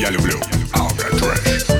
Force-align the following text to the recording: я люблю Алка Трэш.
я 0.00 0.08
люблю 0.08 0.40
Алка 0.72 1.10
Трэш. 1.10 1.79